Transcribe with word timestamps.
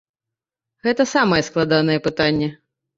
Гэта 0.87 1.07
самае 1.13 1.41
складанае 1.51 1.99
пытанне. 2.11 2.55